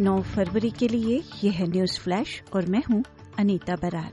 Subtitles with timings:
[0.00, 3.02] 9 फरवरी के लिए यह है न्यूज़ फ्लैश और मैं हूँ
[3.38, 4.12] अनीता बरार।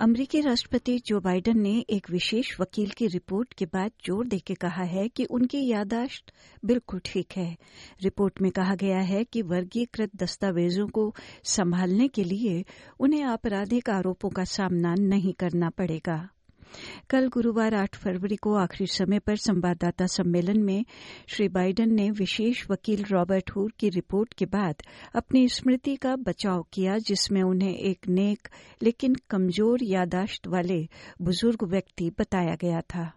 [0.00, 4.82] अमरीकी राष्ट्रपति जो बाइडेन ने एक विशेष वकील की रिपोर्ट के बाद ज़ोर देकर कहा
[4.82, 6.32] है कि उनकी यादाश्त
[6.64, 7.56] बिल्कुल ठीक है।
[8.02, 11.14] रिपोर्ट में कहा गया है कि वर्गीकृत दस्तावेजों को
[11.44, 12.64] संभालने के लिए
[13.00, 16.28] उन्हें आपराधिक आरोपों का सामना नहीं करना पड़ेगा।
[17.10, 20.84] कल गुरुवार 8 फरवरी को आखिरी समय पर संवाददाता सम्मेलन में
[21.28, 24.82] श्री बाइडेन ने विशेष वकील रॉबर्ट हूर की रिपोर्ट के बाद
[25.14, 28.48] अपनी स्मृति का बचाव किया, जिसमें उन्हें एक नेक
[28.82, 30.88] लेकिन कमज़ोर यादाश्त वाले
[31.22, 33.12] बुज़ुर्ग व्यक्ति बताया गया था।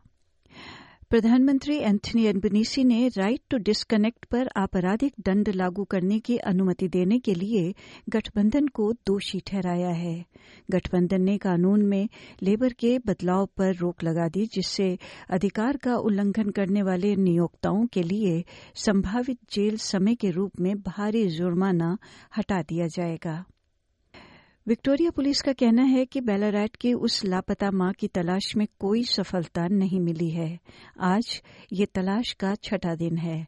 [1.10, 7.20] प्रधानमंत्री एंथनी एल्बनीसी ने राइट टू डिस्कनेक्ट पर आपराधिक दंड लागू करने की अनुमति देने
[7.20, 7.74] के लिए
[8.10, 10.26] गठबंधन को दोषी ठहराया है।
[10.72, 12.10] गठबंधन ने कानून में
[12.44, 14.98] लेबर के बदलाव पर रोक लगा दी, जिससे
[15.30, 18.44] अधिकार का उल्लंघन करने वाले नियोक्ताओं के लिए
[18.76, 21.98] संभावित जेल समय के रूप में भारी जुर्माना
[22.38, 23.44] हटा दिया जाएगा।
[24.68, 29.04] विक्टोरिया पुलिस का कहना है कि बेलाराइट की उस लापता माँ की तलाश में कोई
[29.04, 30.60] सफलता नहीं मिली है।
[31.00, 31.42] आज
[31.74, 33.48] ये तलाश का छठा दिन है।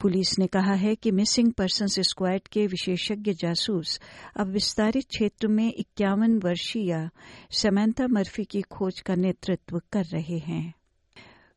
[0.00, 4.00] पुलिस ने कहा है कि मिसिंग पर्सनस स्क्वाड के विशेषज्ञ जासूस
[4.36, 7.08] अब विस्तारित क्षेत्र में इक्यावन वर्षीय
[7.50, 10.74] समैंथा मर्फी की खोज का नेतृत्व कर रहे हैं।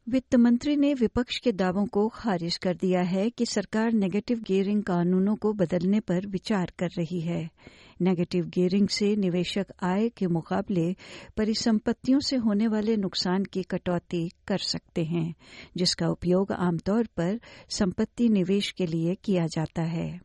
[0.10, 4.84] वित्त मंत्री ने विपक्ष के दावों को खारिज कर दिया है कि सरकार नेगेटिव गियरिंग
[4.84, 7.50] कानूनों को बदलने पर विचार कर रही है।
[8.02, 10.96] नेगेटिव गियरिंग से निवेशक आय के मुकाबले
[11.38, 15.36] परिसंपत्तियों से होने वाले नुकसान की कटौती कर सकते हैं,
[15.78, 17.40] जिसका उपयोग आमतौर पर
[17.70, 20.20] संपत्ति निवेश के लिए किया जाता है।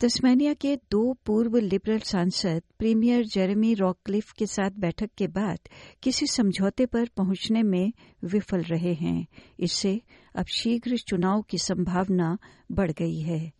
[0.00, 5.58] तस्मानिया के दो पूर्व लिबरल सांसद प्रीमियर जेरेमी रॉकलिफ के साथ बैठक के बाद
[6.02, 7.92] किसी समझौते पर पहुँचने में
[8.24, 9.26] विफल रहे हैं।
[9.60, 10.00] इससे
[10.36, 12.38] अब शीघ्र चुनाव की संभावना
[12.72, 13.57] बढ़ गई है।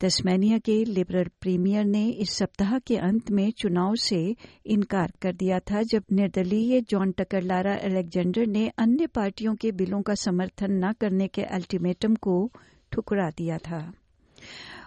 [0.00, 4.36] तस्मानिया के लिबरल प्रीमियर ने इस सप्ताह के अंत में चुनाव से
[4.66, 10.14] इनकार कर दिया था, जब निर्दलीय जॉन टकरलारा अलेक्जेंडर ने अन्य पार्टियों के बिलों का
[10.14, 12.52] समर्थन न करने के अल्टीमेटम को
[12.92, 13.92] ठुकरा दिया था।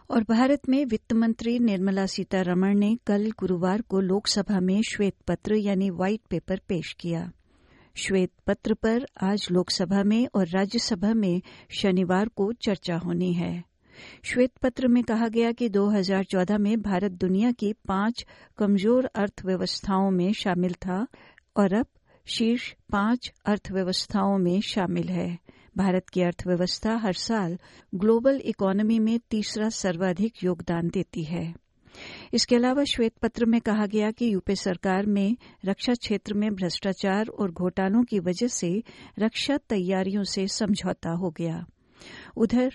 [0.10, 5.56] और भारत में वित्त मंत्री निर्मला सीतारमण ने कल गुरुवार को लोकसभा में श्वेत पत्र
[5.56, 7.31] यानी व्हाइट पेपर पेश किया।
[7.96, 13.71] श्वेत पत्र पर आज लोकसभा में और राज्यसभा में शनिवार को चर्चा होनी है।
[14.23, 18.25] श्वेत पत्र में कहा गया कि 2014 में भारत दुनिया की पाँच
[18.57, 21.07] कमज़ोर अर्थव्यवस्थाओं में शामिल था,
[21.57, 21.85] और अब
[22.25, 25.38] शीर्ष पाँच अर्थव्यवस्थाओं में शामिल है।
[25.78, 27.57] भारत की अर्थव्यवस्था हर साल
[27.95, 31.53] ग्लोबल इकोनॉमी में तीसरा सर्वाधिक योगदान देती है।
[32.33, 37.28] इसके अलावा श्वेत पत्र में कहा गया कि यूपी सरकार में रक्षा क्षेत्र में भ्रष्टाचार
[37.28, 38.83] और घोटालों की वजह से
[39.19, 41.66] रक्षा तैयारियों से समझौता हो गया।
[42.38, 42.73] उधर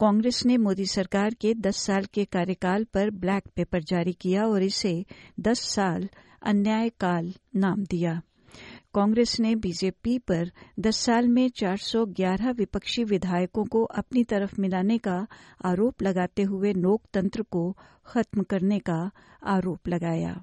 [0.00, 4.62] कांग्रेस ने मोदी सरकार के 10 साल के कार्यकाल पर ब्लैक पेपर जारी किया और
[4.62, 5.04] इसे
[5.40, 6.08] 10 साल
[6.42, 8.22] अन्यायकाल नाम दिया।
[8.94, 10.50] कांग्रेस ने बीजेपी पर
[10.80, 15.26] 10 साल में 411 विपक्षी विधायकों को अपनी तरफ़ मिलाने का
[15.64, 19.10] आरोप लगाते हुए लोकतंत्र को खत्म करने का
[19.46, 20.42] आरोप लगाया।